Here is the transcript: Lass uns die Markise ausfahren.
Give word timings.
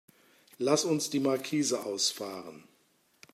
Lass 0.57 0.83
uns 0.83 1.11
die 1.11 1.19
Markise 1.19 1.83
ausfahren. 1.85 2.63